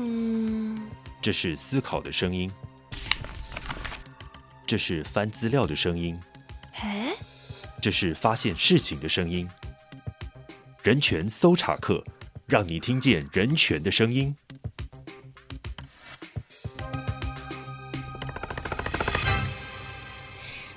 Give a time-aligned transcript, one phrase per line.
[0.00, 0.78] 嗯，
[1.20, 2.48] 这是思考的声音，
[4.64, 6.16] 这是翻资料的声音，
[6.76, 7.08] 哎，
[7.82, 9.48] 这是发现事情的声音。
[10.84, 12.04] 人权搜查课，
[12.46, 14.36] 让你听见人权的声音。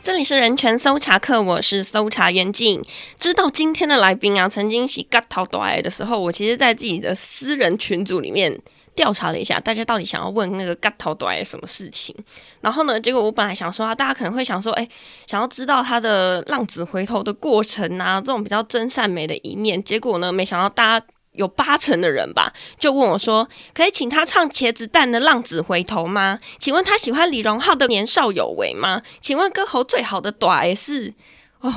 [0.01, 2.83] 这里是人权搜查课，我是搜查员静。
[3.19, 8.59] 知道今天的来宾啊，曾经洗嘎头大爱的时候，我其实在自己的私人群组里面
[9.01, 12.15] 调查了一下，大家到底想要问那个嘎头大爱什么事情。
[12.61, 14.87] 然后呢，结果我本来想说啊，大家可能会想说，哎，
[15.25, 19.83] 想要知道他的浪子回头的过程啊，这种比较真善美的一面。
[19.83, 21.05] 结果呢，没想到大家。
[21.33, 26.37] 有八成的人吧，就问我说：“可以请他唱茄子蛋的《浪子回头》吗？
[26.59, 29.01] 请问他喜欢李荣浩的《年少有为》吗？
[29.21, 31.13] 请问歌喉最好的大爱是
[31.61, 31.73] 哦。”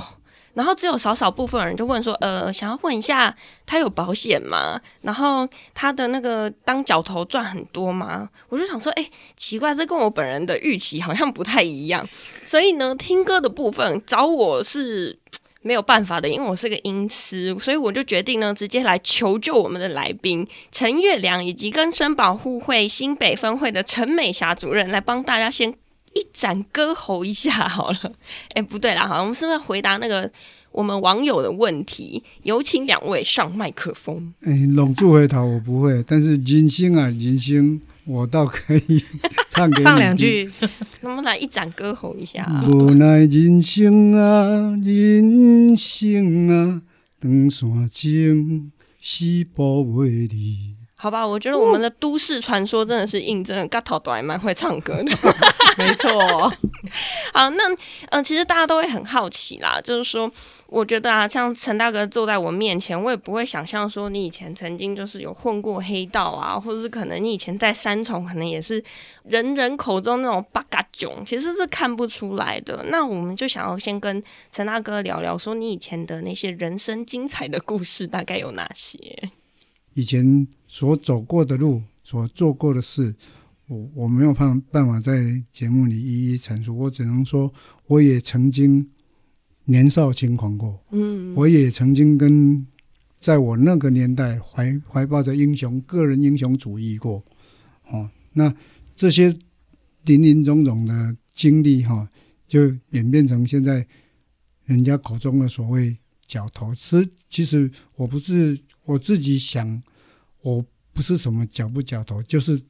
[0.54, 3.34] 然后只有少少部分人就问说：“呃，想要问一下
[3.66, 4.80] 他有保险吗？
[5.02, 12.08] 然后他的那个当角头赚很多吗？”我就想说：“哎，奇怪，这跟我本人的预期好像不太一样。”
[12.46, 15.18] 所以呢，听歌的部分找我是。
[15.66, 25.74] 没有办法的，因为我是个音痴，所以我就决定呢，直接来求救我们的来宾陈月良以及跟生保护会新北分会的陈美霞主任来帮大家先
[26.14, 28.12] 一展歌喉一下 好了。
[28.54, 30.30] 哎，不对啦，好，我们是不是回答那个
[30.72, 32.22] 我们网友的问题？
[32.42, 34.32] 有请两位上麦克风。
[34.42, 37.80] 哎，拢住回头我不会，但是人生啊，人生。
[38.06, 39.02] 我倒可以
[39.48, 40.44] 唱给你唱两句，
[41.00, 42.46] 能不能来一展歌喉一下？
[42.68, 46.82] 无奈人生啊，人生啊，
[47.18, 50.73] 长山前是步袂离。
[51.04, 55.12] 好吧，我觉得我们的都市传说真的是印证了，嘎头大爱蛮会唱歌的，
[55.76, 56.10] 没错。
[57.34, 60.32] 好，那嗯、呃，其实大家都会很好奇啦，就是说，
[60.66, 68.82] 我觉得啊，像陈大哥坐在我面前，我也不会想象说你以前曾经就是有混过黑道啊，或者是可能你以前在三重，可能也是
[69.24, 72.82] 人人口中那种八嘎囧，其实是看不出来的。
[72.88, 78.98] 那我们就想要先跟陈大哥聊聊，说你以前的那些人生精彩的故事大概有哪些？
[79.94, 80.46] 以前。
[80.66, 83.14] 所走过的路，所做过的事，
[83.68, 86.76] 我我没有办办法在节目里一一阐述。
[86.76, 87.52] 我只能说，
[87.86, 88.84] 我也曾经
[89.66, 92.66] 年少轻狂过，嗯，我也曾经跟
[93.20, 97.22] 在我那个年代怀怀抱着英雄个人英雄主义过，
[97.88, 98.52] 哦，那
[98.96, 99.28] 这些
[100.06, 102.08] 林林总总的经历，哈，
[102.48, 103.86] 就演变成现在
[104.64, 105.96] 人家口中的所谓
[106.26, 106.74] 角头。
[106.74, 109.82] 其实，其实我不是我自己想。
[110.42, 110.62] 我
[110.92, 112.60] 不是什么角不角头，就是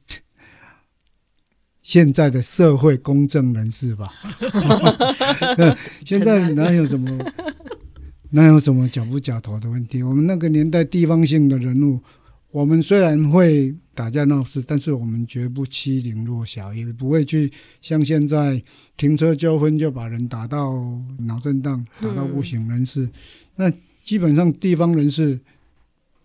[1.83, 4.09] 现在的社会公正人士吧。
[6.05, 7.19] 现在哪有什么
[8.29, 10.01] 哪有什么角不角头的问题？
[10.01, 12.01] 我们那个年代地方性的人物，
[12.49, 17.51] 我们虽然会打架闹事，但是我们绝不欺凌弱小，也不会去
[17.81, 18.63] 像现在
[18.95, 20.73] 停车纠纷就把人打到
[21.19, 23.09] 脑震荡、打到不省人事。
[23.57, 23.69] 那
[24.01, 25.41] 基本上地方人士。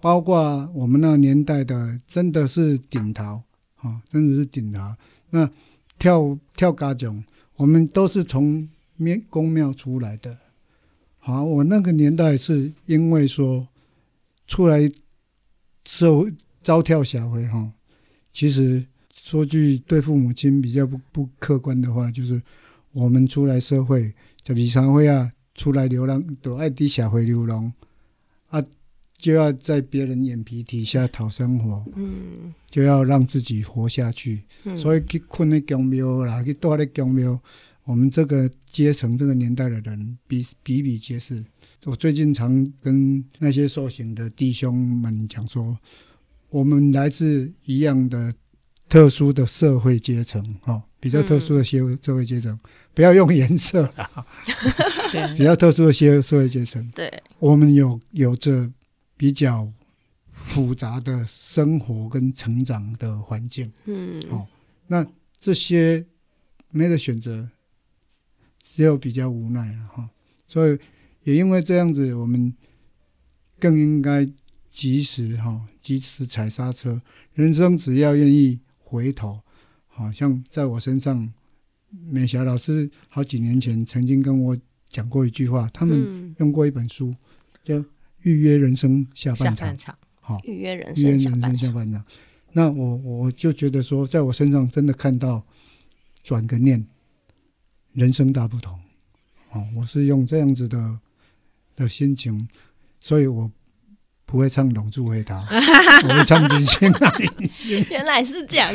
[0.00, 3.42] 包括我们那年代的，真的是顶头
[3.76, 4.80] 啊，真的是顶头。
[5.30, 5.48] 那
[5.98, 7.22] 跳跳嘎囧，
[7.56, 10.36] 我们都是从庙宫庙出来的。
[11.18, 13.68] 好，我那个年代是因为说
[14.46, 14.90] 出来
[15.84, 17.70] 社会招跳小会哈，
[18.32, 22.40] 其实说句对父母亲比较不不客观的话，就是
[22.92, 24.12] 我们出来社会，
[24.42, 27.70] 就比常会啊，出来流浪都爱滴社会流浪
[28.48, 28.64] 啊。
[29.20, 37.38] 就要在别人眼皮底下讨生活，嗯，就要让自己活下去，嗯、所以去困在宫庙啦，去住在宫庙。
[37.84, 41.44] 我们这个阶层、这个年代的人比比比皆是。
[41.84, 45.76] 我最近常跟那些受刑的弟兄们讲说，
[46.50, 48.32] 我们来自一样的
[48.88, 52.58] 特殊的社会阶层，哈，比较特殊的社社会阶层，嗯、
[52.94, 54.08] 不要用颜色啦，
[55.10, 58.70] 对， 比较特殊的社社会阶层，对，我们有有着。
[59.20, 59.70] 比较
[60.32, 64.48] 复杂的生活跟成长的环境，嗯，哦，
[64.86, 65.06] 那
[65.38, 66.06] 这些
[66.70, 67.50] 没得选择，
[68.62, 70.08] 只有比较无奈了哈。
[70.48, 70.78] 所以
[71.24, 72.50] 也因为这样子，我们
[73.58, 74.26] 更应该
[74.70, 77.02] 及时哈，及时踩刹车。
[77.34, 79.42] 人生只要愿意回头，
[79.86, 81.30] 好像在我身上，
[81.90, 84.56] 美霞老师好几年前曾经跟我
[84.88, 87.14] 讲过一句话，他们用过一本书，
[87.62, 87.84] 叫。
[88.22, 91.30] 预约人生下半场，好，预约人生下
[91.72, 92.04] 半场。
[92.52, 95.44] 那我我就觉得说，在我身上真的看到
[96.22, 96.84] 转个念，
[97.92, 98.78] 人生大不同。
[99.52, 101.00] 哦，我是用这样子的
[101.76, 102.48] 的心情，
[103.00, 103.50] 所以我
[104.30, 105.40] 不会唱《龙珠回答》，
[106.08, 107.10] 我会唱《金星来》。
[107.90, 108.72] 原来是这样。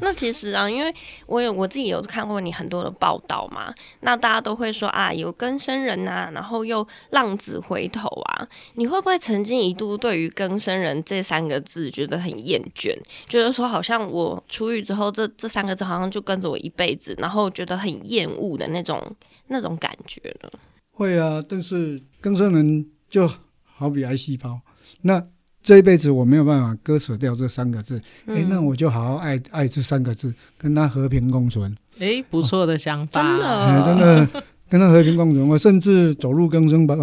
[0.00, 0.94] 那其实啊，因为
[1.26, 12.96] 我有我自己有看过你很多的报道嘛，那大家都会说啊，有更生人啊，然后又浪子回头啊，你会不会曾经一度对于更生人这三个字觉得很厌倦？
[13.26, 19.04] 觉得说好像我出狱之后，这这三个字好像就跟着我一辈子，然后觉得很厌恶的那种
[19.48, 20.48] 那种感觉呢？
[20.92, 23.28] 会啊，但是更生人就
[23.64, 24.60] 好比癌细胞。
[25.02, 25.24] 那
[25.62, 31.72] 这一辈子我没有办法割舍掉这三个字，哎、嗯，那我就好好爱爱这三个字，跟他和平共存。
[32.00, 35.46] 哎，不错的想法，真的，哎、真的跟他和平共存。
[35.46, 36.96] 我甚至走入更生保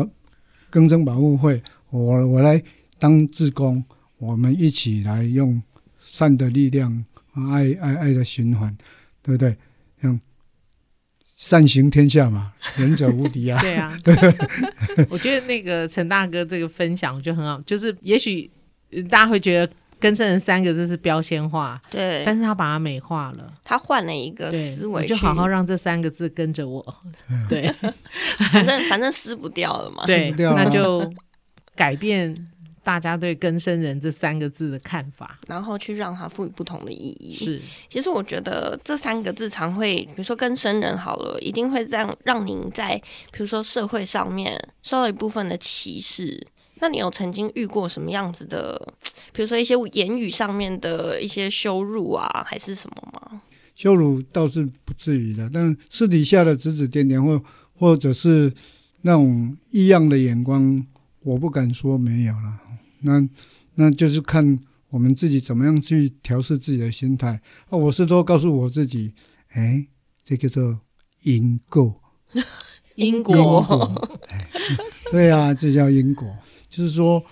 [0.70, 2.62] 更生保护会，我我来
[2.98, 3.84] 当志工，
[4.18, 5.62] 我们一起来用
[5.98, 8.76] 善的力量，爱爱爱的循环，
[9.22, 9.56] 对不对？
[10.02, 10.20] 像
[11.40, 13.58] 善行天下嘛， 仁者无敌啊！
[13.62, 13.98] 对啊，
[15.10, 18.52] 我觉得那个陈大哥这个分享就很好，就是也许
[19.10, 26.86] 大家会觉得“更生人”三个字是标签化，对，但是他把它美化了，他换了一个思维，就好好让这三个字跟着我，
[27.48, 27.74] 对，
[28.52, 31.10] 反正反正撕不掉了嘛，对，那就
[31.74, 32.36] 改变。
[32.84, 37.32] 大家对“更生人”这三个字的看法，然后去让它赋予不同的意义。
[37.32, 42.96] 是，其实我觉得这三个字常会，比如说“更生人”好了，一定会这样让您在，
[43.32, 46.48] 比如说社会上面受到一部分的歧视。
[46.82, 48.94] 那你有曾经遇过什么样子的，
[49.34, 53.42] 比如说一些言语上面的一些羞辱啊，还是什么吗？
[53.76, 57.42] 羞辱倒是不至于的，但私底下的指指点点，或
[57.78, 58.54] 或者是
[59.02, 60.86] 那种异样的眼光，
[61.22, 62.60] 我不敢说没有了。
[63.02, 63.28] 那
[63.76, 64.60] 那就是看
[64.90, 67.78] 我们自己怎么样去调试自己的心态啊！
[67.78, 69.14] 我是都告诉我自己，
[69.50, 69.88] 哎，
[70.24, 70.80] 这个叫做
[71.24, 72.02] 因果，
[72.96, 74.50] 因果，因果哎，
[75.12, 76.36] 对啊，这叫因果。
[76.70, 77.24] 就是说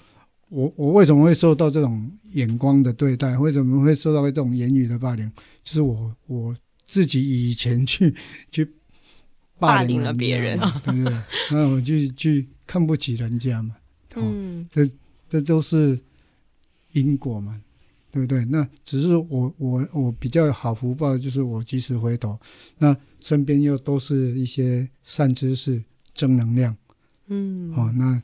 [0.50, 3.38] 我我为什么会受到这种眼光的对待？
[3.38, 5.30] 为什么会受到这种言语的霸凌？
[5.64, 6.56] 就是我我
[6.86, 8.16] 自己以前去
[8.52, 8.70] 去
[9.60, 11.18] 霸凌了别人，对不对？
[11.52, 13.76] 那我就去看不起人家嘛，
[14.16, 14.88] 嗯，这。
[15.30, 16.00] 这都是
[16.94, 17.62] 因果嘛，
[18.12, 18.46] 对不对？
[18.46, 22.40] 那只是我我我比较好福报，就是我及时回头，
[22.78, 25.84] 那身边又都是一些善知识、
[26.14, 26.76] 正能量，
[27.28, 28.22] 嗯，哦，那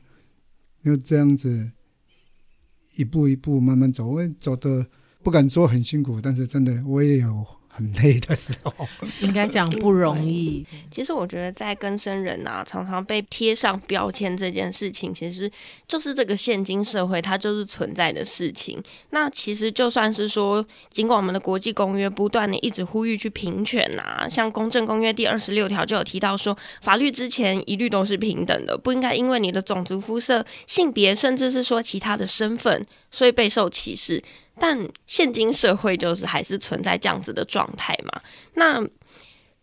[0.82, 1.70] 又这样子
[2.96, 4.86] 一步一步慢慢走，我走的
[5.22, 7.46] 不敢说很辛苦，但是真的我也有。
[7.76, 8.72] 很累的时候，
[9.20, 10.64] 应该讲不容易。
[10.92, 15.50] 其实我觉得，在更生人啊，常常被贴上标签这件事情，其实
[15.88, 18.80] 就是这个现今社会它就是存在的事情。
[19.10, 34.20] 那其实就算是说，尽管我们的国际公约不断的一直呼吁去平权啊，像《公正公约》第二十六条就有提到说，法律之前一律都是平等的，不应该因为你的种族、肤色、性别，甚至是说其他的身份，所以备受歧视。
[34.58, 38.20] 但现今社会就是还是存在这样子的状态嘛？
[38.54, 38.84] 那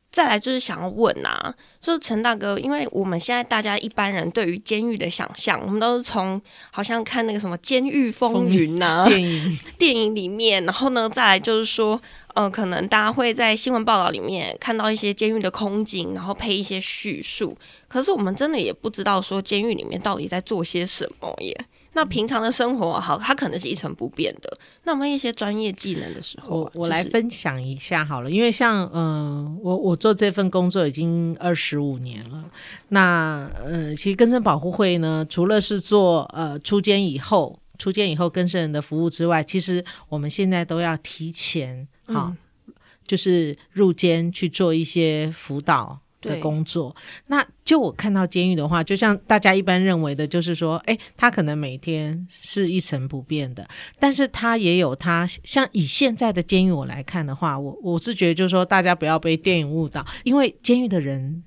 [0.10, 11.98] 再来就是想要问啊，就是陈大哥，因为我们现在大家一般人对于监狱的想象，我们都是从好像看那个什么《监狱风云》呐 电影电影里面，然后呢，再来就是说，
[12.34, 17.58] 呃，可能大家会在新闻报道里面看到一些监狱的空景，然后配一些叙述。
[17.88, 21.58] 可是我们真的也不知道说监狱里面到底在做些什么耶。
[21.94, 24.58] 那平常的生活好，它可能是一成不变的。
[24.84, 28.32] 那我们一些专业技能的时候，啊，我我来分享一下好了。
[28.32, 32.46] 因为像嗯、呃，我我做这份工作已经二十五年了。
[32.90, 42.36] 那呃，其实更生保护会呢，除了是做呃出监以后出监以后更生人的服务之外，其实我们现在都要提前哈，
[42.68, 42.74] 嗯、
[43.06, 46.00] 就是入监去做一些辅导。
[46.22, 46.96] 的工作，
[47.28, 53.68] 那就我看到监狱的话，就像大家一般认为的，就是说，哎，他可能每天是一成不变的，
[54.00, 61.44] 但是他也有他，像以现在的监狱我来看的话，我我是觉得就是说，大家不要被电影误导，因为监狱的人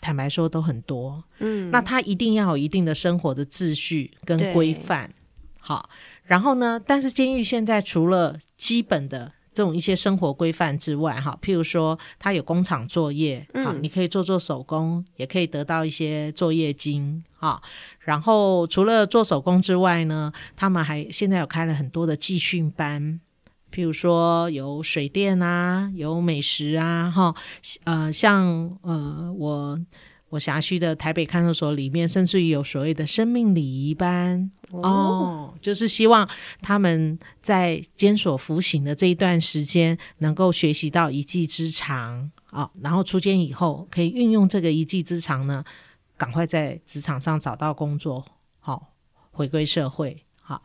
[0.00, 5.10] 坦白说都很多，嗯，那他一定要有一定的生活的秩序跟规范，
[5.58, 5.88] 好，
[6.24, 9.32] 然后呢，但是监狱现在除了基本的。
[9.60, 17.60] 这种一些生活规范之外，哈，譬如说他有工厂作业，好，你可以做做手工，也可以得到一些作业金，哈。
[17.98, 23.20] 然后除了做手工之外呢，他们还现在有开了很多的技训班，
[23.70, 27.34] 譬如说有水电啊，有美食啊，哈，
[27.84, 29.78] 呃，像呃我。
[30.30, 36.26] 我辖区的台北看守所里面，甚至于有所谓的生命礼仪班哦，哦，就是希望
[36.62, 45.64] 他们在监所服刑的这一段时间，能够学习到一技之长啊、哦，然后出监以后可以运用这个一技之长呢，
[46.16, 48.24] 赶快在职场上找到工作，
[48.60, 48.82] 好、哦、
[49.32, 50.24] 回归社会。
[50.40, 50.62] 好。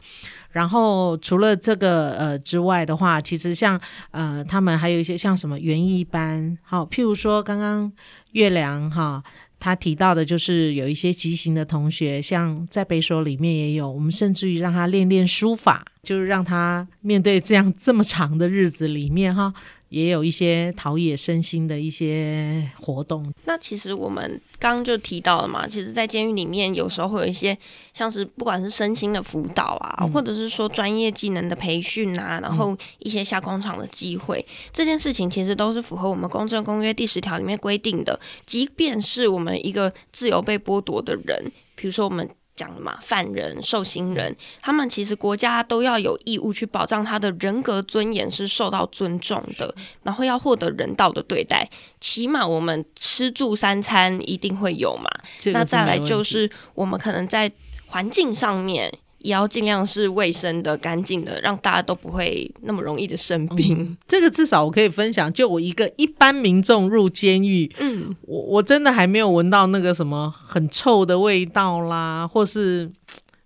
[0.51, 3.79] 然后除了这个呃之外的话，其实像
[4.11, 7.91] 呃他们还有一些像什么园艺班，好，譬如说刚刚
[8.33, 9.23] 月亮哈。
[9.59, 19.53] 他提到的就是有一些畸形的同学，像在北所里面也有，我们甚至于让他练练书法，就是让他面对这样这么长的日子里面哈。
[19.89, 23.31] 也有一些陶冶身心的一些活动。
[23.45, 27.57] 那其实我们刚刚就提到了嘛，其实，在监狱里面有时候会有一些
[27.93, 38.19] 像是不管是身心的辅导啊，嗯、或者是说专业技能的培训啊，然后一些下工厂的机会，嗯、这件事情其实都是符合我们《公正公约》第十条里面规定的。
[38.45, 42.27] 即便是我们一个自由被剥夺的人，比如说我们。
[42.55, 51.69] 讲的嘛，犯人、受刑人，他们其实国家都要有义务去保障他的人格尊严是受到尊重的，然后要获得人道的对待，
[51.99, 55.09] 起码我们吃住三餐一定会有嘛。
[55.53, 57.51] 那再来就是我们可能在
[57.87, 58.91] 环境上面。
[59.25, 63.75] 也要尽量是卫生的、干净的，让大家都不会那么容易的生病。
[63.79, 72.91] 嗯，这个至少我可以分享，就我一个一般民众入监狱，嗯，我我真的还没有闻到那个什么很臭的味道啦，或是。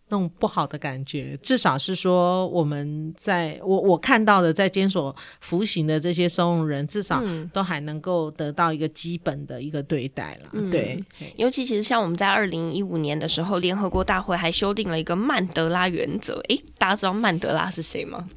[0.10, 7.24] 那种不好的感觉，至少是说我们在我我看到的在监所服刑的这些收容人，至少
[7.54, 10.50] 都还能够得到一个基本的一个对待了。
[10.54, 11.04] 嗯、对，
[11.38, 16.40] 尤其其实像我们在二零一五年的时候，联合国大会还修订了一个曼德拉原则。
[16.50, 18.28] 诶，大家知道曼德拉是谁吗？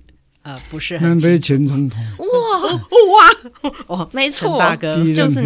[0.43, 1.09] 呃，不是很。
[1.09, 2.01] 南非前总统。
[2.19, 5.41] 哇哇哦，没错，大哥就是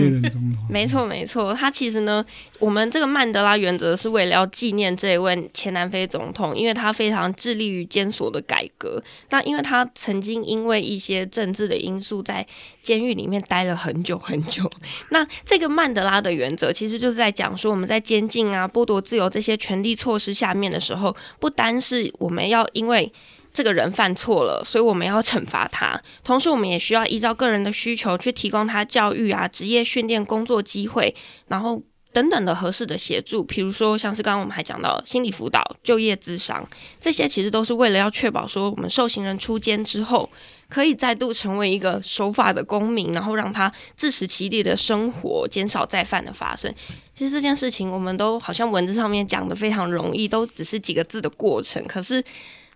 [0.70, 1.52] 没错没错。
[1.52, 2.24] 他其实呢，
[2.58, 9.02] 我们这个曼德拉原则是为了要纪念这一位前南非总统，因为他非常致力于监所的改革。
[9.28, 12.46] 那因为他曾经因为一些政治的因素，在
[12.80, 14.70] 监狱里面待了很久很久。
[15.10, 23.12] 那这个曼德拉的原则，其实就是在讲说，我们在监禁啊、剥夺自由这些权利措施下面的时候，不单是我们要因为。
[23.56, 25.98] 这个人犯错了，所以我们要惩罚他。
[26.22, 31.14] 同时，我们也需要依照个人的需求去提供他教育啊、职业训练、工作机会，
[31.48, 31.82] 然后
[32.12, 33.42] 等等的合适的协助。
[33.42, 36.68] 比如说，像是刚刚我们还讲到心理辅导、就业咨商，
[37.00, 40.28] 这些其实都是为了要确保说，我们受刑人出监之后，
[40.68, 46.70] 可以再度成为一个守法的公民，然后让他自食其力的生活，减少再犯的发生。
[47.14, 52.22] 其实这件事情，我们都好像文字上面讲的非常容易，都只是几个字的过程，可是。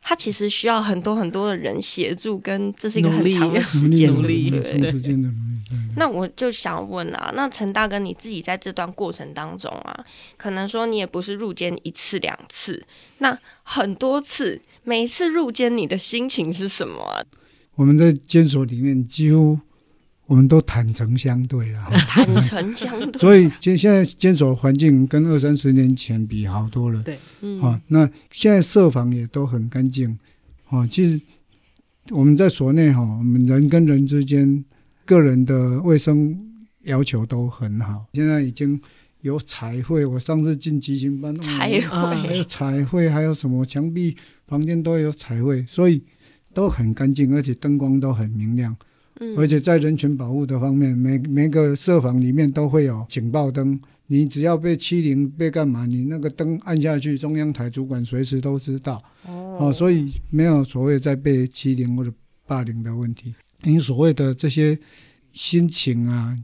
[0.02, 5.16] 他其实需要很多很多的人协助，跟这是一个很长的时间努力，对对。
[5.97, 10.04] 那我就想问啊，那陈大哥你自己在这段过程当中啊，
[10.37, 12.83] 可能说你也不是入监一次两次，
[13.19, 17.23] 那很多次，每一次入监你的心情是什么啊？
[17.75, 19.59] 我们在监所里面几乎。
[20.31, 23.19] 我们都坦诚相对了，坦诚相对。
[23.19, 27.03] 所以，现现在监所环境跟二三十年前比好多了。
[27.03, 30.17] 对，嗯，啊，那现在设防也都很干净。
[30.69, 31.21] 啊，其实
[32.11, 34.65] 我们在所内哈，我们人跟人之间
[35.05, 36.39] 个人的卫生
[36.85, 38.07] 要求都很好。
[38.13, 38.81] 现在已经
[39.23, 46.01] 有彩绘，我上次进集训班，彩绘，还有彩绘，还有什么墙壁、房间都有彩绘，所以
[46.55, 48.77] 都很干净，而且灯光都很明亮。
[49.37, 53.79] 而且在人权保护的方面，每每个设防里面都会有警报灯。
[54.07, 59.00] 你只要被欺凌、被干嘛，你那个灯按下去，中央台主管随时都知道。
[59.25, 62.12] 哦，哦，所以没有所谓在被欺凌或者
[62.45, 63.33] 霸凌的问题。
[63.62, 64.77] 你所谓的这些
[65.33, 66.37] 心情啊，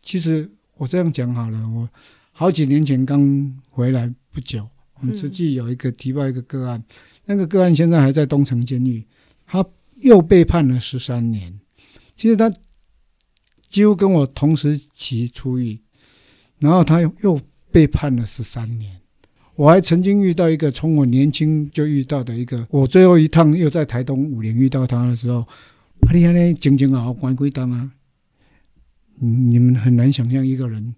[0.00, 1.68] 其实我这样讲好了。
[1.68, 1.86] 我
[2.30, 4.66] 好几年前刚回来不久，
[5.00, 6.82] 我们实际有一个提报一个个案，
[7.26, 9.04] 那个个案现在还在东城监狱，
[9.44, 9.62] 他
[10.02, 11.52] 又被判了十三年。
[12.22, 12.48] 其实他
[13.68, 15.80] 几乎跟我同时期出狱，
[16.60, 17.40] 然后他又
[17.72, 19.00] 被判了十三年。
[19.56, 27.90] 我还曾经遇到一个从我年轻就遇到的一个，我最后一趟又在台东武陵遇到他的时候，啊，你看那静静啊，关归档啊，
[29.16, 30.94] 你们很难想象一个人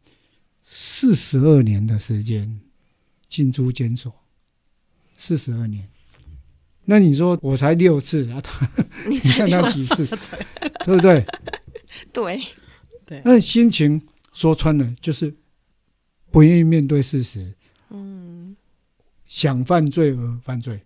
[0.67, 2.61] 四十二年的时间
[3.31, 4.15] 进出监所，
[5.17, 5.89] 四十二年。
[6.87, 8.69] 那你说我才六次啊， 他
[9.09, 10.07] 你看他几次，
[10.85, 11.25] 对不对？
[12.13, 12.41] 对
[13.07, 13.23] 对。
[13.25, 14.01] 那心情
[14.33, 15.35] 说穿了就是
[16.31, 17.55] 不愿意面对事实，
[17.91, 18.57] 嗯，
[19.27, 20.81] 想犯罪而犯罪。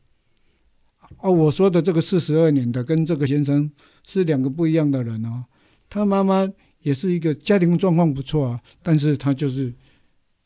[1.18, 3.70] 哦，我说的这个四十二年的跟这个先生
[4.06, 5.46] 是两个不一样的人哦。
[5.90, 6.46] 他妈妈
[6.80, 9.72] 也是一个家庭状况不错啊，但是他就是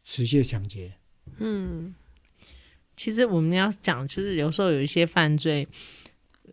[0.05, 0.93] 持械抢劫，
[1.39, 1.95] 嗯。
[2.97, 5.67] 其实我们要讲，就是有时候有一些犯罪，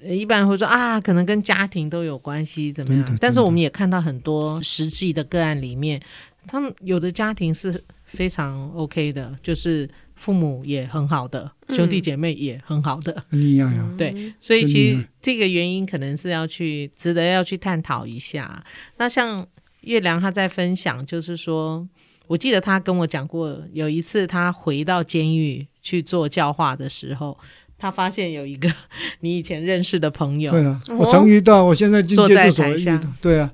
[0.01, 3.17] 一般会说啊，可能跟家庭都有关系，怎么样？
[3.19, 6.01] 但是我们也看到很多实际的个案里面，
[6.47, 13.93] 他们有的家庭是非常 OK 的，就是父母也很好的，嗯、兄弟姐妹也很好的，很厉害啊！
[13.97, 18.63] 对，所以其实这个原因可能是要去值得要去探讨一下。
[18.97, 19.45] 那像
[19.81, 21.87] 月亮他在分享，就是说，
[22.27, 27.35] 我记得他跟我讲过，有一次他回到监狱去做教化的时候，
[27.77, 28.69] 他发现有一个
[29.21, 33.51] 你以前认识的朋友，对啊，我常遇到，我现在坐在台下，对啊。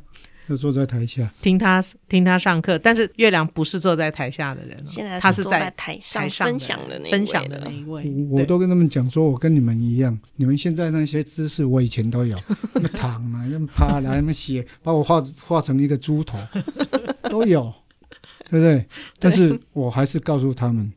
[0.48, 8.14] 就坐在台下听他听他上课，但是月亮不是坐在台下的人，现在他是在台上分享的那分享的那一位。
[8.30, 12.38] 我都跟他们讲说，我跟你们一样，你们现在那些姿势我以前都有，
[12.76, 16.38] 那么躺啊，那么趴啊，那么写，把我画画成一个猪头，
[17.28, 17.74] 都有，
[18.52, 18.86] 对不对？
[19.18, 20.94] 但是我还是告诉他们，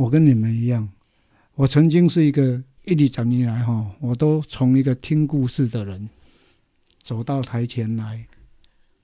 [0.00, 0.88] 我跟你们一样，
[1.56, 6.08] 我曾经是一个一里长年来哈，我都从一个听故事的人
[7.02, 8.26] 走到台前来。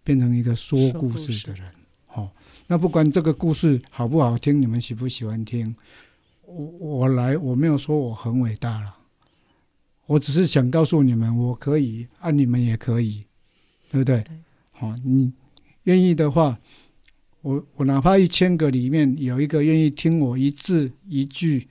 [0.02, 1.68] 变成一个说故事的人，
[2.06, 2.30] 好、哦，
[2.68, 5.74] 那不管这个故事好不好听，你们喜不喜欢听，
[6.44, 8.94] 我我来，我没有说我很伟大了，
[10.06, 13.24] 我只是想告诉你们，我可以，啊，你们也可以，
[13.90, 14.22] 对不对？
[14.70, 15.32] 好、哦，你
[15.82, 16.56] 愿意的话，
[17.46, 21.68] 我我哪怕一千个里面有一个愿意听我一字一句，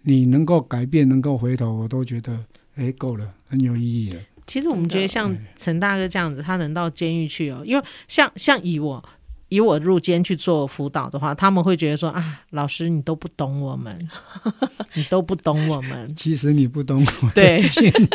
[0.00, 2.46] 你能够改变，能够回头，我都觉得，
[2.76, 4.20] 哎，够了，很有意义了。
[4.46, 9.06] 其实我们觉得像陈大哥这样子，他能到监狱去哦，因为像像以我
[9.48, 14.08] 以我入监去做辅导的话，他们会觉得说啊，老师你都不懂我们，
[14.94, 16.14] 你都不懂我们。
[16.14, 17.30] 其实你不懂我。
[17.30, 17.62] 对，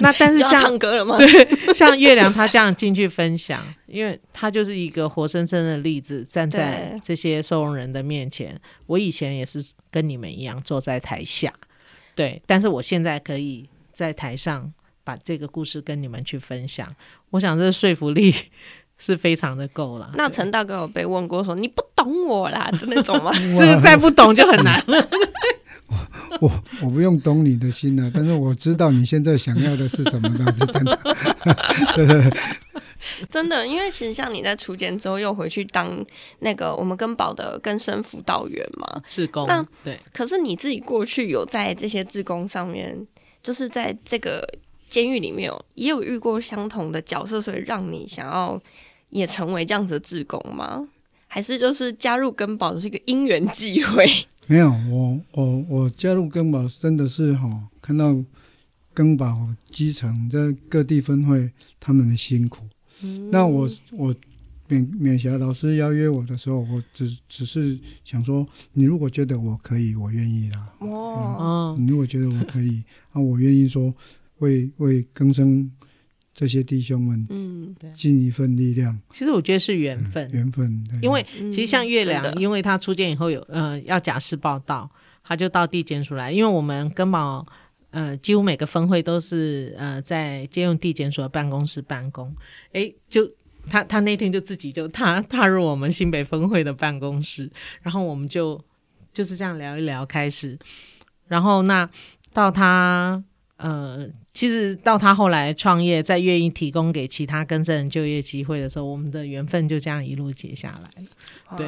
[0.02, 1.18] 那但是 像唱歌了吗？
[1.18, 8.60] 对，像月亮他这样进去分享，因为他就是一个活生生的例子，站在这些收容人的面前。
[8.86, 11.54] 我以前也是跟你们一样坐在台下，
[12.16, 14.72] 对，但是我现在可以在台上。
[15.06, 16.88] 把这个故事跟你们去分享，
[17.32, 18.34] 我想这是说服力
[18.98, 20.12] 是非常的够了。
[20.16, 23.32] 那陈大哥有被问过说你不懂我啦， 就那种吗？
[23.58, 25.08] 就是再不懂就很难了。
[26.42, 26.52] 我我，
[26.84, 31.00] 我不用懂你的心了，但是我知道你现在想要的是什么，那是真的。
[31.96, 32.32] 对对对，
[33.30, 36.04] 真的，因为其实像你在出监之后又回去当
[36.40, 39.46] 那个我们跟保的更生辅导员嘛，志工。
[39.48, 43.06] 那对，可是你自己过去有在这些志工上面，
[43.44, 44.48] 就是在这个。
[44.94, 48.62] 监狱里面有也有遇过相同的角色，所以让你想要
[49.10, 50.88] 也成为这样子的志工吗？
[51.28, 54.06] 还是就是加入根宝是一个因缘际会？
[54.46, 57.50] 没有，我我我加入根宝真的是哈，
[57.82, 58.16] 看到
[58.94, 62.64] 根宝基层在各地分会他们的辛苦。
[63.02, 64.14] 嗯、那我我
[64.70, 70.72] 勉勉霞老师邀约我的时候，我只只是想说，你如果觉得我可以，我愿意啦。
[70.82, 73.92] 哦、嗯，你如果觉得我可以，啊，我愿意说。
[74.44, 75.72] 为为更生
[76.34, 79.00] 这些弟兄们，嗯，尽一份力量。
[79.10, 80.84] 其实我觉得是缘分，缘分。
[81.02, 84.90] 因为其实像月亮，因为他出监以后有呃要假释报道，
[85.24, 86.32] 他就到地检署来。
[86.32, 87.46] 因为我们更保
[87.92, 92.36] 呃几乎每个分会都是呃在借用地检署的办公室办公。
[92.74, 93.32] 哎，就
[93.70, 97.50] 他他那天就自己就踏踏入我们新北分会的办公室，
[97.82, 98.62] 然后我们就
[99.14, 100.58] 就是这样聊一聊开始，
[101.28, 101.90] 然后那
[102.34, 103.24] 到他。
[103.58, 110.90] 呃，其实到他后来创业，再愿意提供给其他更生人就业机会的时候，我们的缘分就这样一路结下来。
[111.56, 111.68] 对，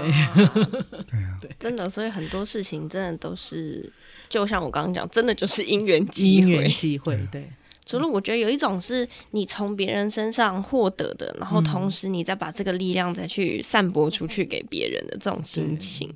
[1.05, 3.91] 对啊，对，真的，所以很多事情真的都是，
[4.27, 7.47] 就像我刚刚讲，真的就是因缘机会，因缘机会，对。
[7.85, 16.11] 除了我觉得有一种是你从别人身上获得的，然后同时你再把这个力量再去散播出去给别人的这种心情，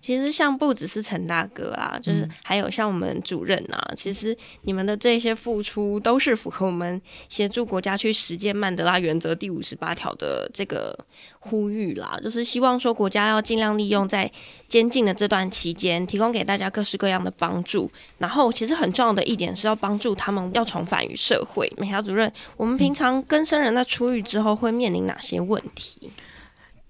[0.00, 10.96] 其实像不只是陈大哥啊，就是还有像我们主任啊，其实你们的这些付出都是符合我们协助国家去实践曼德拉原则第五十八条的这个
[11.40, 14.30] 呼吁啦，就是希望说国家要尽量利用在
[14.68, 20.98] 监禁的这段期间，提供给大家各式各样的帮助，然后其实很重要的一点是要帮助他们要重返。
[21.08, 26.10] 于社会，美霞主任，我们平常跟生人在出狱之后会面临哪些问题？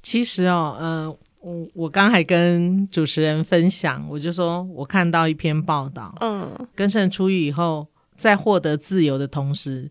[0.02, 9.88] 其实哦，呃，我我刚还跟主持人分享，我就说我看到一篇报道，嗯，跟生人出狱以后，在获得自由的同时，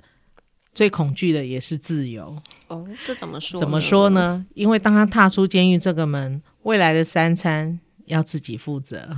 [0.77, 2.37] 最恐惧的也是自由。
[2.67, 3.59] 哦，这怎么说？
[3.59, 4.45] 怎么说呢？
[4.53, 9.09] 因为当他踏出监狱这个门，未来的三餐要自己负责。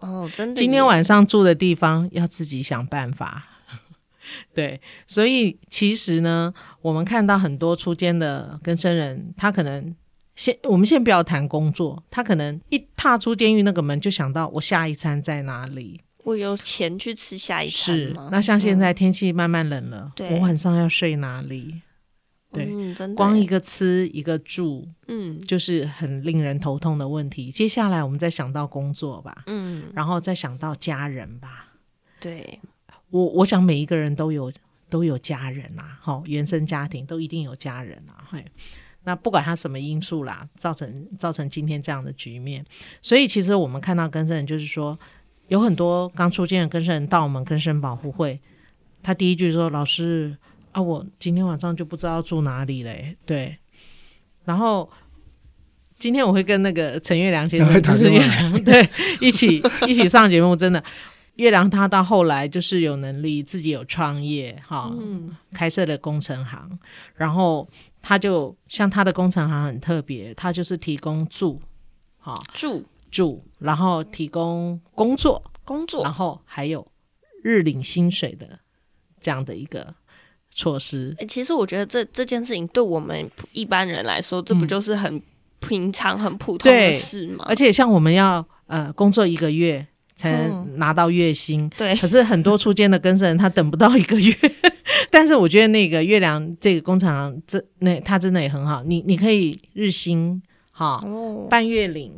[0.00, 3.46] 哦，真的，今天晚上住的地方要自己想办法。
[4.52, 9.94] 对，所以其实呢，我们看到很多出监的跟生人，他可能
[10.34, 18.24] 先，我们先不要谈工作，他可能一踏出监狱那个门，就想到我下一餐在哪里，我有钱去吃下一餐吗？
[18.24, 18.30] 是。
[18.30, 21.80] 那像现在天气慢慢冷了，嗯、我晚上要睡哪里？
[22.52, 27.50] 对，嗯、真的光一个吃一个住，嗯，就是很令人头痛的问题。
[27.50, 31.74] 接下来我们再想到工作吧，嗯，然后再想到家人吧。
[32.20, 32.60] 对，
[33.10, 34.52] 我我想每一个人都有
[34.90, 38.44] 都有家人啊，好，原生家庭都一定有家人啊，嘿。
[39.04, 42.62] 那不管他什么因素啦，造成造成今天这样的局面，
[43.00, 44.98] 所以其实我们看到更生人，就是说
[45.48, 48.40] 有很多刚出现的更生人到我们更生保护会，
[49.02, 50.36] 他第一句说：“老师
[50.72, 53.58] 啊，我今天晚上就不知道住哪里嘞。”对，
[54.44, 54.90] 然后
[55.98, 58.88] 今天我会跟那个陈月良先生， 就是月良，对，
[59.20, 60.82] 一起一起上节目，真的。
[61.36, 66.76] 月良他到后来就是有能力自己有创业哈，嗯、开设了工程行，
[67.14, 67.68] 然后
[68.02, 71.62] 他就像他的工程行很特别，他就是提供住，
[72.18, 72.42] 哈。
[72.52, 76.86] 住住，然后提供工作工作，然后还有
[77.42, 78.58] 日领薪水的
[79.20, 79.94] 这样的一个
[80.50, 81.14] 措施。
[81.18, 85.22] 欸、其实我觉得这这件事情对我们一般人来说，这不就是很
[85.60, 87.44] 平常、很普通的事吗？
[87.48, 89.86] 而且像我们要呃工作一个月。
[90.18, 91.94] 才能拿到月薪，嗯、对。
[91.94, 94.34] 可是很多初阶的跟生人他等不到一个月，
[95.12, 100.42] 但是我觉得那个月亮这个工厂这那他真的也很好，你你可以日薪
[100.72, 102.12] 哈，哦、半月领、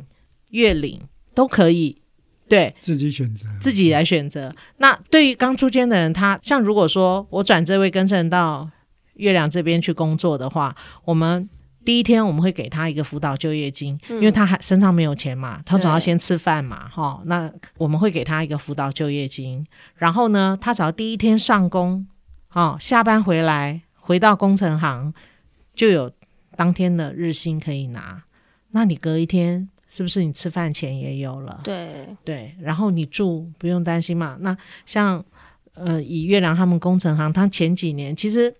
[0.51, 1.01] 月领
[1.33, 2.01] 都可以，
[2.47, 4.55] 对，自己选择，自己来选择。
[4.77, 8.69] 那对于刚出监的人，他像如果说我转这位跟生到
[9.15, 11.49] 月亮这边去工作的话，我们。
[11.83, 17.27] 第一天我们会给他一个辅导就业金，嗯、因为他还身上没有钱嘛，他总要先吃饭嘛，哈对。
[17.27, 22.05] 那我们会给他一个辅导就业金，然后呢，他只要第一天上工，
[22.53, 25.11] 哦，下班回来回到工程行，
[25.73, 26.11] 就有
[26.55, 28.25] 当天的日薪可以拿。
[28.73, 31.61] 那你隔一天是不是你吃饭钱也有了？
[31.63, 34.35] 对对，然后你住不用担心嘛。
[34.39, 35.23] 那像
[35.75, 38.55] 呃，以月亮他们工程行，他前几年其实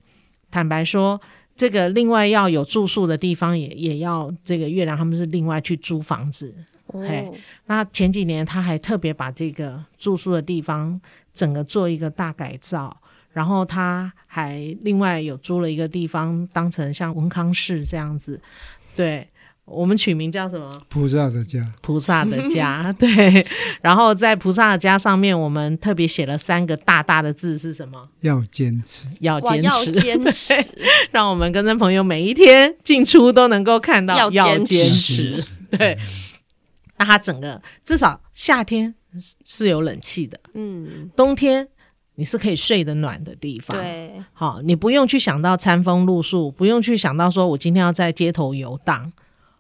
[0.52, 1.20] 坦白说。
[1.54, 6.56] 这个另外要有住宿的地方也，也也要这个月亮他们是另外去租房子。
[6.88, 7.30] 哦、嘿，
[7.68, 11.00] 那前几年他还特别把这个住宿的地方
[11.32, 12.98] 整个做一个大改造，
[13.32, 18.42] 然后他还另外有租了一个地方当成像文康室这样子，
[18.96, 19.28] 对。
[19.72, 20.72] 我们取名叫什么？
[20.90, 23.46] 菩萨的家，菩萨的家， 对。
[23.82, 28.02] 然后在菩萨的家上面，我们特别写了三个大大的字，是什么？
[28.20, 30.54] 要坚持，要坚持，要坚持。
[31.12, 34.76] 让我们更生朋友每一天进出都能够看到，要坚持。
[34.76, 35.98] 坚持对，
[36.98, 38.94] 那它整个至少夏天
[39.46, 41.68] 是有冷气的，嗯，冬天
[42.16, 43.78] 你是可以睡得暖的地方。
[43.78, 49.12] 对，好，你不用去想到餐风露宿，不用去想到说我今天要在街头游荡。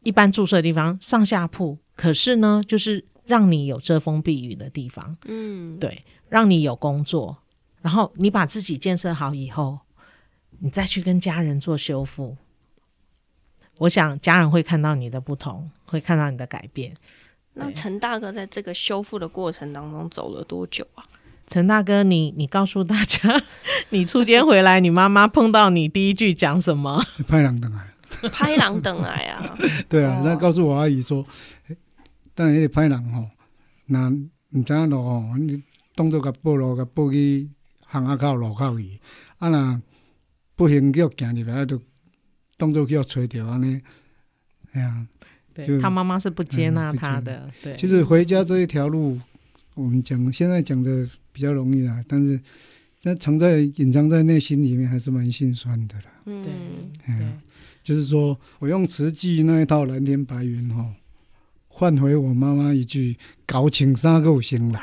[0.03, 7.37] 一般住宿的地方上下铺，可是呢，就是让你有遮风避雨的地方，嗯，对，让你有工作，
[7.81, 9.79] 然后你把自己建设好以后，
[10.59, 12.37] 你再去跟家人做修复。
[13.79, 16.95] 我想家人会看到你的不同，会看到你的改变。
[17.53, 21.03] 那陈大哥在这个修复的过程当中走了多久啊？
[21.47, 23.41] 陈大哥你，你你告诉大家，
[23.89, 27.03] 你出监回来，你妈妈碰到你第一句讲什么？
[27.27, 27.87] 拍两灯啊。
[28.31, 29.57] 拍狼等来啊！
[29.89, 31.25] 对啊，那告诉我阿姨说，
[32.33, 33.29] 但是那个拍狼吼，
[33.85, 35.61] 那唔知影路吼，你
[35.95, 37.49] 当作个报路个报去
[37.91, 38.99] 巷仔口路口去，
[39.39, 39.81] 啊那
[40.55, 41.81] 不行叫行入来，就
[42.57, 43.81] 当作叫吹着安尼，
[44.73, 45.07] 哎呀，
[45.53, 47.75] 对就他妈妈是不接纳他的，嗯、对。
[47.75, 49.19] 其实回家这一条路，
[49.73, 52.39] 我们讲现在讲的比较容易啦，但是
[53.03, 56.03] 那藏在隐藏在内心里面还是蛮心酸的啦。
[56.25, 57.15] 嗯，对。
[57.17, 57.27] 对
[57.83, 60.85] 就是说，我用慈济那一套蓝天白云哈，
[61.67, 64.79] 换回我妈妈一句“搞情杀够行囊”，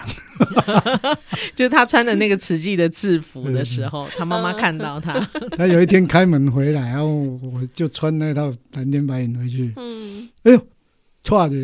[1.55, 5.15] 就是他穿的那个慈济的制服的时候，他妈妈看到他，
[5.57, 9.73] 他有一天开门回来，然后我就穿那套蓝天白云回去。
[9.77, 10.67] 嗯，哎呦，
[11.23, 11.57] 错的，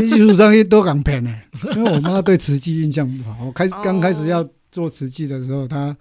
[0.00, 1.36] 艺术上一多港片呢，
[1.74, 3.44] 因为我妈对慈济印象不好。
[3.44, 5.96] 我开刚开始要做瓷器的时候，他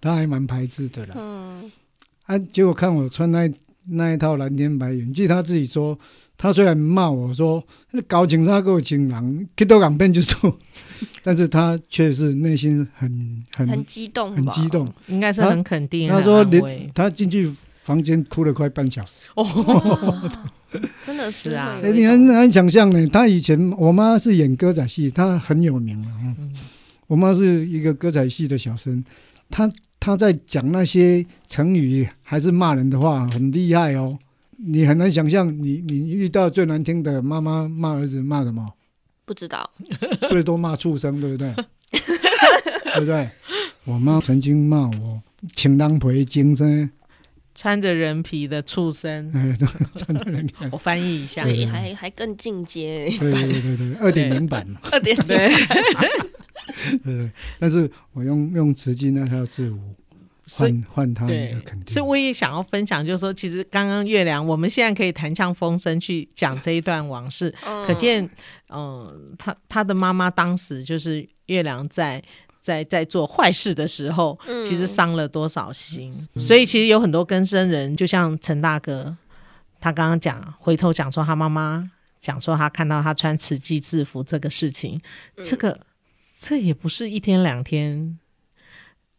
[0.00, 1.14] 他还蛮排斥的啦。
[1.16, 1.70] 嗯，
[2.24, 3.50] 啊，结果看我穿那。
[3.92, 5.98] 那一套蓝天白云，据他自己说，
[6.36, 7.64] 他虽然骂我说
[8.06, 10.56] 搞警察够情郎，去到港边就做，
[11.24, 16.08] 但是他却是内心很很很激动，很激动，应该是很肯定。
[16.08, 19.30] 他说连他进去房间哭了快半小时。
[19.34, 20.30] 哦，
[21.02, 21.80] 真的是啊！
[21.82, 23.04] 哎，你很难想象呢。
[23.08, 26.08] 他以前我妈是演歌仔戏，她很有名了。
[26.22, 26.54] 嗯，
[27.10, 29.04] 我妈是一个歌仔戏的小生，
[29.50, 29.68] 她。
[30.02, 34.18] 他在讲那些成语还是骂人的话，很厉害哦。
[34.56, 38.66] 你很难想象，你你遇到最难听的妈妈骂儿子骂什么？
[39.26, 39.70] 不知道，
[40.30, 41.54] 最多骂畜生，对不对？
[41.92, 43.28] 对不对？
[43.84, 46.90] 我妈曾经骂我“请当陪精生”，
[47.54, 49.54] 穿着人皮的畜生，哎，
[49.96, 55.36] 穿着人皮， 我翻译一下，所以还还更进阶，对对对对，二点零版嘛，二点零，
[57.04, 59.78] 对，但是我用用慈济那套制服。
[60.52, 68.24] 换换他一个肯定，所以我也想要分享，就是说，其实刚刚月亮，我们现在可以谈笑风声去讲这一段往事，嗯、可见，
[68.68, 72.20] 嗯、呃，他他的妈妈当时就是月亮在
[72.58, 76.12] 在在做坏事的时候，嗯、其实伤了多少心。
[76.34, 79.16] 嗯、所以其实有很多更生人，就像陈大哥，
[79.78, 81.88] 他刚刚讲，回头讲说他妈妈
[82.18, 85.00] 讲说他看到他穿慈济制服这个事情，
[85.36, 85.78] 嗯、这个
[86.40, 88.18] 这也不是一天两天。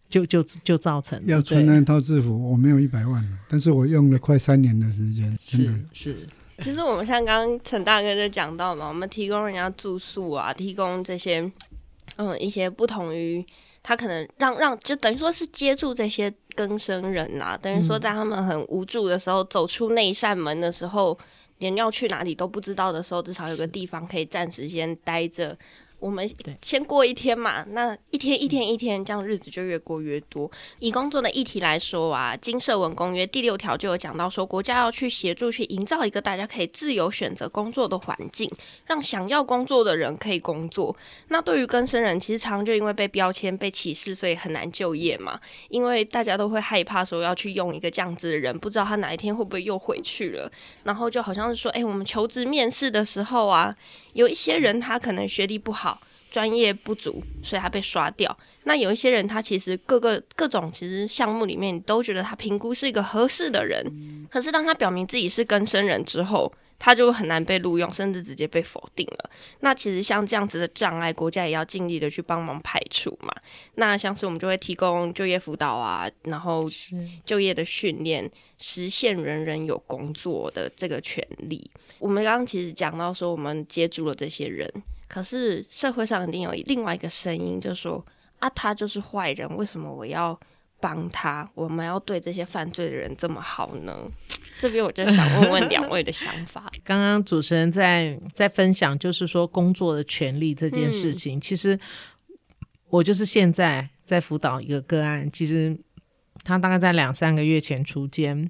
[0.09, 5.31] 就就就造成要穿那套制服，我没有一百万，但是我用了快三年的时间。
[5.39, 6.27] 是是，
[6.59, 11.49] 其实我们像刚刚陈大哥就讲到嘛，我们提供人家住宿啊，提供这些
[12.17, 13.41] 嗯一些不同于
[13.81, 21.17] 他可能让让就等于说是接触这些更生人啊，等于说在他们很无助的时候，走出那一扇门的时候，
[21.59, 25.57] 连要去哪里都不知道的时候，至少有个地方可以暂时先待着。
[26.01, 26.27] 我们
[26.63, 30.49] 先过一天嘛，那一天一天一天，这样日子就越过越多。
[30.79, 38.49] 以工作的议题来说啊，《金社文公约》第六条就有讲到说，国家要去协助去营造一个大家可以自由选择工作的环境，
[38.87, 40.95] 让想要工作的人可以工作。
[41.27, 45.39] 那对于更生人，其实常常就因为被标签、被歧视，所以很难就业嘛。
[45.69, 50.51] 因为大家都会害怕说要去用一个这样子的人，不知道他哪一天会不会又回去了。
[50.83, 53.75] 然后就好像是说，哎，我们求职面试的时候啊。
[54.13, 55.90] 有一些人他可能学历不好，
[56.31, 58.35] 专业不足，所以他被刷掉。
[58.63, 69.29] 那有一些人他其实各个各种其实项目里面你都觉得他评估是一个合适的人，可是当他表明自己是更生人之后，他就很难被录用，甚至直接被否定了。
[69.59, 73.33] 那其实像这样子的障碍，国家也要尽力的去帮忙排除嘛。
[73.75, 76.65] 那像是我们就会提供就业辅导啊，然后
[77.25, 81.69] 就业的训练，实现人人有工作的这个权利。
[81.99, 84.71] 我们刚刚其实讲到说，我们接住了这些人，
[85.11, 88.05] 可是社会上一定有另外一个声音，就说
[88.39, 90.39] 啊，他就是坏人，为什么我要
[90.79, 91.45] 帮他？
[91.53, 94.09] 我们要对这些犯罪的人这么好呢？
[94.57, 96.71] 这边我就想问问两位的想法。
[96.85, 101.37] 刚刚主持人在在分享，就是说工作的权利这件事情。
[101.37, 101.77] 嗯、其实
[102.87, 105.77] 我就是现在在辅导一个个案，其实
[106.45, 108.49] 他大概在两三个月前出监，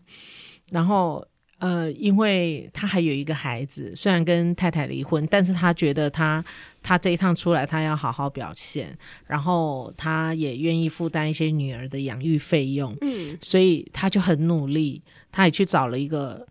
[0.69, 1.25] 然后
[1.61, 6.43] 呃，因为他还有一个孩子，虽然跟太太离婚，但是他觉得他
[6.81, 8.97] 他这一趟出来，他要好好表现，
[9.27, 15.03] 然后他也愿意负担一些女儿的养育费用，嗯，所以他就很努力。
[15.31, 16.45] 他也去找了一个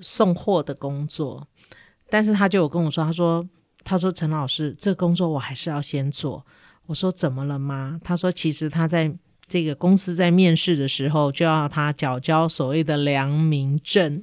[0.00, 1.46] 送货的工作，
[2.10, 3.48] 但是他就有跟我说：“他说，
[3.84, 6.44] 他说陈老师，这个工作我还是要先做。”
[6.84, 9.10] 我说：“怎么了吗？”他说：“其实他在
[9.46, 14.22] 这个公司在面试的时候，就要他缴交所谓的良民证。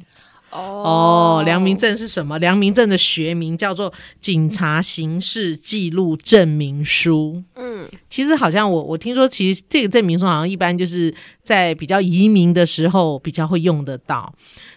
[0.54, 2.38] 哦，良民证是什么？
[2.39, 7.44] 良民证的学名叫做警察刑事记录证明书。
[7.56, 14.34] 嗯，其实好像我我听说，其实这个证明书好像一般就是在比较移民的时候比较会用得到，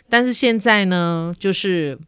[0.08, 1.98] 但是现在呢，就是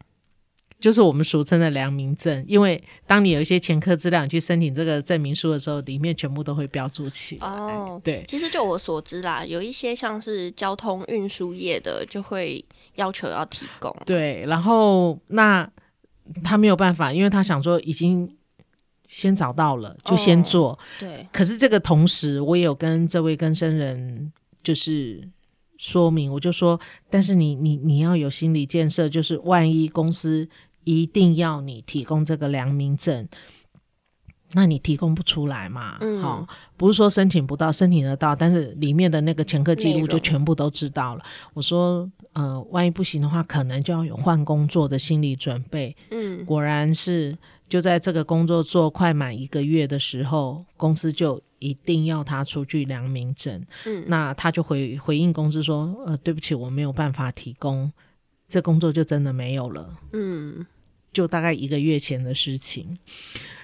[0.79, 7.47] 就是我们俗称的良民证，因为当你有一些前科资料，你去申请这个证明书的时候，里面全部都会标注起来。
[7.47, 12.63] 哦，对，其实就我所知啦，有一些像是交通运输业的就会。
[12.95, 15.65] 要求要提供，对，然后那
[16.43, 18.35] 他没有办法，因为他想说已经
[19.07, 20.71] 先找到了，就先做。
[20.71, 25.29] 哦、对，可是这个同时，我也有跟这位更生人就是
[25.77, 26.77] 说明，我就说，
[27.09, 30.49] 但是你你你要有心理建设，就是万一公司
[30.89, 33.27] 一定要你提供这个良民证。
[34.53, 35.97] 那你提供不出来嘛？
[36.01, 41.23] 嗯，好，不是说申请不到，申请得到，但是里面的那个前科记录就全部都知道了。
[41.53, 45.95] 我说，呃，万一不行的话，可能就要有换工作的心理准备。
[46.09, 47.35] 嗯，果然是
[47.67, 53.63] 就在这个工作做快满一个月的时候，公司就一定要他出具良民证。
[53.85, 57.91] 嗯，那他就回回应公司说，呃，对不起，我没有办法提供，
[58.47, 59.95] 这工作就真的没有了。
[60.13, 60.65] 嗯，
[61.19, 62.97] 就大概一个月前的事情。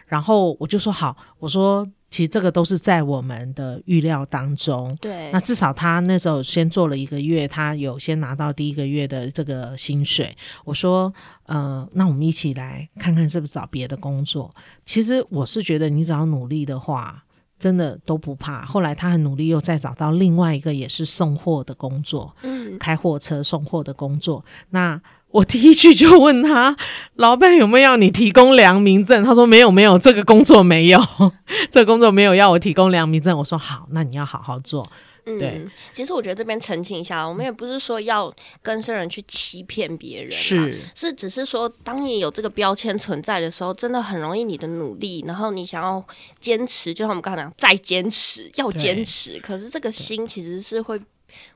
[0.06, 4.96] 然后我就说好，我说其实这个都是在我们的预料当中。
[5.00, 10.36] 对，那至少他那时候先做了一个月，他有先拿到第一个月的这个薪水。
[10.65, 11.12] 我说，
[11.46, 14.54] 呃，那我们一起来看看是不是找别的工作。
[14.84, 17.24] 其实我是觉得你只要努力的话，
[17.58, 18.63] 真的都不怕。
[18.63, 24.46] 后来他很努力，又再找到另外一个也是送货的工作，嗯，开货车送货的工作。
[24.70, 25.02] 那
[25.36, 26.78] 我第一句就问他，
[27.15, 29.21] 老板有没有要你提供良民证？
[29.21, 31.00] 他说没有，没有，这个工作没有，
[31.69, 33.38] 这个工作没有要我提供良民证。
[33.38, 34.89] 我说好，那你要好好做。
[35.26, 46.02] 对，嗯，其实我觉得这边澄清一下，我们也不是说要跟生人去欺骗别人，是是只是说，当你有这个标签存在的时候，真的很容易你的努力，然后你想要
[46.39, 50.98] 坚持，就像我们刚才讲，再坚持，要坚持，可是这个心其实是会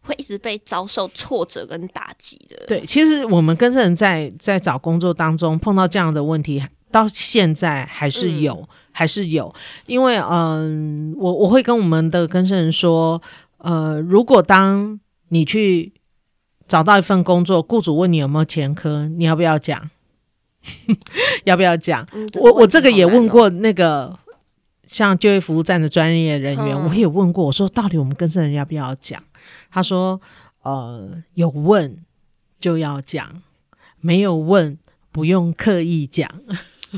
[0.01, 2.65] 会一直被遭受挫折跟打击的。
[2.67, 6.63] 对，其实我们跟生人在在找工作当中碰到这样的问题。
[6.91, 9.53] 到现在还是有，嗯、还是有，
[9.85, 13.21] 因为嗯、呃，我我会跟我们的跟生人说，
[13.59, 15.93] 呃，如果当你去
[16.67, 19.87] 找到一份工作，雇主问你有没有前科，你要不要讲？
[21.45, 22.07] 要不要讲？
[22.11, 24.17] 嗯、我我这个也问过那个
[24.87, 29.21] 像就业服务站的专业人员，嗯、我也问过，我说到底我们跟生人要不要讲？
[29.69, 30.19] 他说，
[30.61, 32.05] 呃，有问
[32.59, 33.41] 就要讲，
[33.99, 34.77] 没有问
[35.11, 36.29] 不用刻意讲。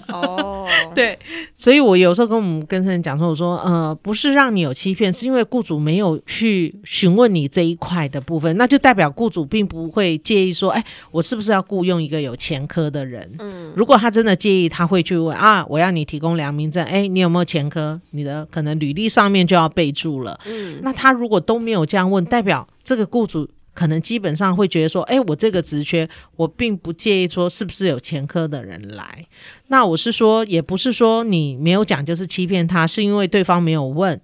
[0.07, 1.17] 哦， 对，
[1.57, 13.29] 所以我有时候跟我们跟生人讲说，我说，呃，不是让你有欺骗，是因为雇主没有去询问你这一块的部分，那就代表雇主并不会介意说，哎，我是不是要雇佣一个有前科的人？
[13.39, 17.99] 嗯，如果他真的介意，他会去问啊，我要你提供良民证，哎，你有没有前科？
[18.11, 20.39] 你的可能履历上面就要备注了。
[20.47, 23.49] 嗯，那他如果都没有这样问，代表这个雇主。
[23.73, 29.25] 可能基本上会觉得说，哎，我这个职缺，我并不介意说是不是有前科的人来。
[29.67, 34.19] 那我是说，也不是说你没有讲就是欺骗他，是因为对方没有问。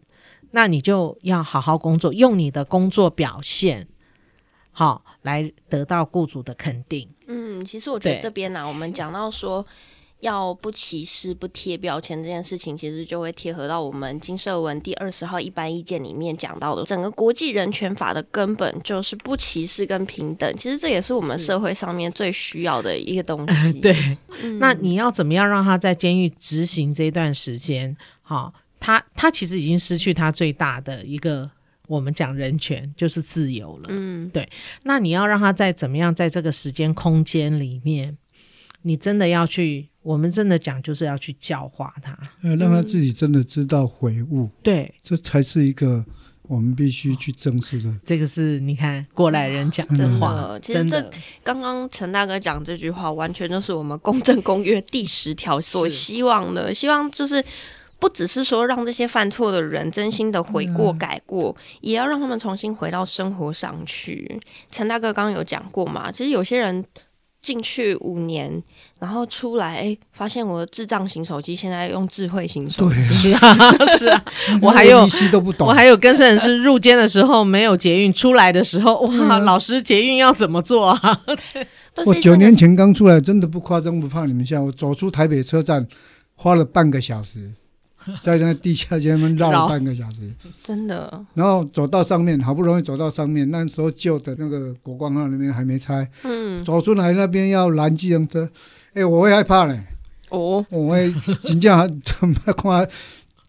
[0.52, 3.88] 那你就要好好工作，用你的工作表现，
[4.72, 7.10] 好来得到雇主的肯定。
[7.28, 9.66] 嗯，其实我觉得这边呢、啊，我们讲到说。
[10.22, 20.52] 要不歧视、不贴标签这件事情，其实就会贴合到我们金社文第二十号一般意见里面讲到的，整个国际人权法的根本就是不歧视跟平等。
[20.58, 23.80] 其实这也是我们社会上面最需要的一个东 西。
[23.80, 23.96] 对，
[24.42, 27.96] 嗯、那你要怎么样让他在监狱执行这段时间？
[28.24, 31.48] 好，他他其实已经失去他最大的一个
[31.88, 33.86] 我们讲人权就是自由了。
[33.90, 34.50] 嗯，对。
[34.82, 38.18] 那你要让他在怎么样在这个时间空间里面，
[38.82, 39.90] 你真的要去。
[40.08, 46.06] 我们真的讲，就是要去教化他，呃，让他自己真的知道悔悟，嗯、对，这才是一个
[46.44, 47.94] 我们必须去正视的。
[48.06, 51.12] 这个是你看过来人讲的话，嗯、其实这
[51.44, 57.44] 刚刚陈大哥讲这句话，完全就是我们公正公约第十条所希望的，希望就是
[58.00, 64.40] 不只是说让这些犯错的人真心的悔过改过，嗯、也要让他们重新回到生活上去。
[64.72, 66.86] 陈大哥刚刚有讲过嘛，其实有些人。
[67.48, 68.62] 进去五年，
[69.00, 74.26] 然后出来，哎，发现我的智障型手机现在用智慧型手机， 是啊，是啊，
[74.62, 75.08] 我还有
[75.60, 81.22] 我还有跟摄影师入监的时候没有捷运，出来的时候哇，老师捷运要怎么做啊？
[82.06, 85.88] 我九年前刚出来，真的不夸张，不怕你们笑，我走出台北车站
[86.36, 87.54] 花了半个小时。
[88.24, 90.32] 在那地下街们绕了半个小时，
[90.64, 91.26] 真的。
[91.34, 96.10] 然后走到上面，好不容易走到上面，那时候旧的那个国光号那边还没拆。
[96.24, 96.64] 嗯。
[96.64, 98.50] 走出来那边要拦计程车，
[98.94, 99.84] 哎，我会害怕嘞。
[100.30, 100.66] 哦。
[100.70, 102.34] 我会真正还看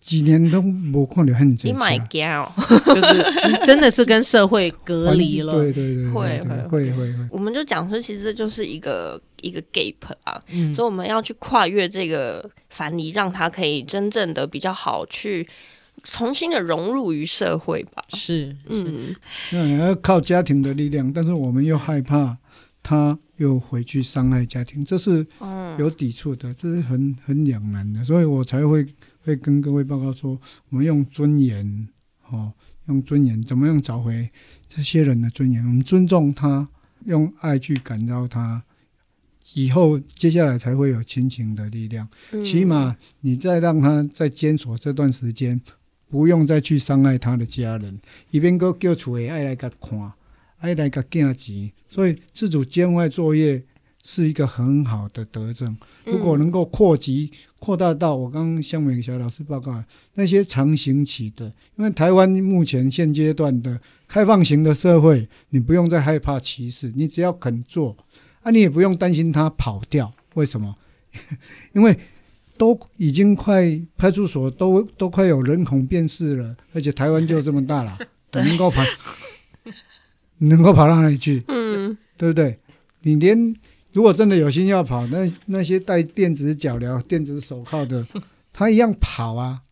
[0.09, 1.73] 几年都没看到很正常。
[1.73, 2.53] 你买胶，
[2.87, 5.53] 就是真的是跟社会隔离了。
[5.59, 6.41] 对对对，会
[6.71, 7.15] 会会会。
[7.31, 9.21] 我们就讲说，其实这就是一个。
[9.41, 9.95] 一个 gap
[10.25, 15.49] 啊，嗯、所以我们要去跨越这个樊篱，让他可以真正的比较好去
[16.03, 18.03] 重新的融入于社会吧。
[18.09, 19.15] 是，嗯，
[19.53, 22.37] 那要靠家庭的力量，但是我们又害怕
[22.83, 25.25] 他又回去伤害家庭，这是
[25.79, 28.85] 有抵触的，这是很很两难的，所以我才会
[29.29, 31.87] 会跟各位报告说，我们用尊严，
[32.31, 32.51] 哦，
[32.87, 34.31] 用尊严，怎么样找回
[34.67, 35.63] 这些人的尊严？
[35.63, 36.67] 我们尊重他，
[37.05, 38.65] 用爱去感召他。
[39.53, 42.09] 以后接下来才会有亲情的力量，
[42.43, 45.61] 起码你再让他在监所这段时间，
[46.09, 50.13] 不用再去伤害他的家人，一边个叫出来爱来甲看，
[50.59, 53.63] 爱来个见钱，所以自主监外作业
[54.05, 55.77] 是一个很好的德政。
[56.05, 59.83] 如果能够扩及扩大到我刚刚向美小老师报告
[60.15, 67.97] 那些长型起的，因为台湾目前现阶段的开放型的社会，你不用再害怕歧视，你只要肯做。
[68.43, 70.75] 啊、你也不用担心他跑掉，为什么？
[71.75, 71.99] 因为
[72.57, 77.99] 都已经快派出所都都快有人孔辨识了，而且台湾就这么大了，
[78.33, 78.83] 能够跑，
[80.39, 81.43] 能够跑到哪里去？
[81.49, 82.57] 嗯，对不对？
[83.03, 83.55] 你连
[83.99, 88.07] 如果真的有心要跑，那那些带电子脚镣、电子手铐的，
[88.55, 89.63] 他一样跑啊。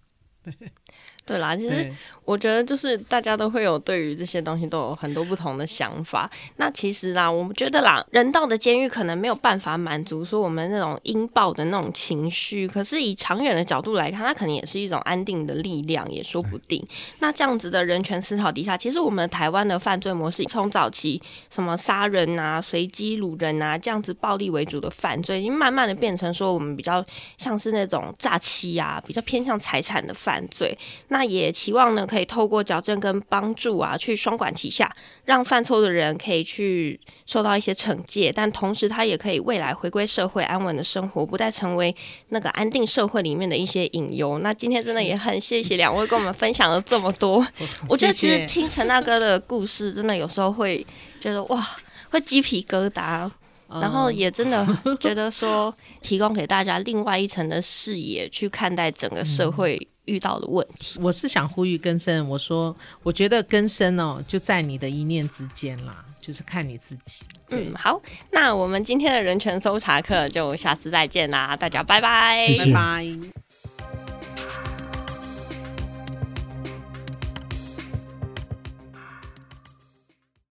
[1.27, 1.93] 对啦，其实
[2.25, 6.31] 我觉得就是大家都会有对于这些东西都有很多不同的想法。
[6.57, 16.81] 那其实啦，我们觉得啦，人道的监狱可能没有办法满足说我们那种阴报的那种情绪，可是以长远的角度来看，它可能也是一种安定的力量，也说不定。
[17.19, 21.21] 那这样子的人权思考底下，其实我们台湾的犯罪模式从早期
[21.51, 27.05] 什么杀人啊、随机掳人啊这样子暴力为主的犯罪，已经慢慢的变成说我们比较
[27.37, 30.77] 像是那种诈欺啊，比较偏向财产的犯罪。
[31.09, 34.91] 那也期望呢，可以透过矫正跟帮助啊，去双管齐下，
[35.25, 41.95] 让犯错的人可以去受到一些惩戒，但同时他也可以未来回归社会安稳的生活，不再成为
[42.31, 44.39] 那个安定社会里面的一些隐忧。
[44.41, 47.47] 那今天真的也很谢谢两位跟我们分享了这么多。
[47.89, 50.85] 我觉得其实听陈大哥的故事，真的有时候会
[51.21, 51.65] 觉得哇，
[52.11, 53.31] 会鸡皮疙瘩，
[53.69, 54.67] 然后也真的
[55.01, 59.89] 觉得说，提供给大家另外一层的视野去看待整个社 会。
[60.07, 62.29] 遇到的问题，我是想呼吁更生。
[62.29, 67.25] 我说，我觉得更生哦，就在你的一念之间啦，就是看你自己。
[67.51, 68.01] 嗯，好，
[68.33, 73.46] 那我们今天的人权搜查课就下次再见啦，大家拜拜，谢谢拜拜。